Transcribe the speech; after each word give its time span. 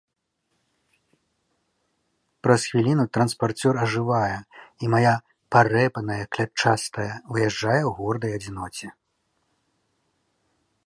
Праз 2.47 2.61
хвіліну 2.69 3.05
транспарцёр 3.17 3.75
ажывае, 3.85 4.37
і 4.87 4.89
мая 4.95 5.13
парэпаная 5.55 6.21
клятчастая 6.37 7.09
выязджае 7.33 7.79
ў 7.89 7.91
гордай 7.99 8.31
адзіноце. 8.39 8.87